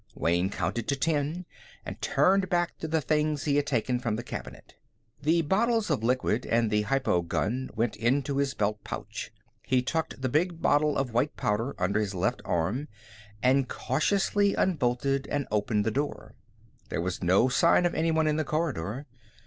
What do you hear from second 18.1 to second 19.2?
in the corridor.